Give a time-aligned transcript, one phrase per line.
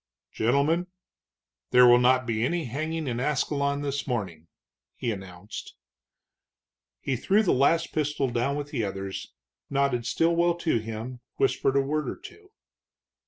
[0.31, 0.87] "Gentlemen,
[1.69, 4.47] there will not be any hanging in Ascalon this morning,"
[4.95, 5.75] he announced.
[7.01, 9.31] He threw the last pistol down with the others,
[9.69, 12.49] nodded Stilwell to him, whispered a word or two.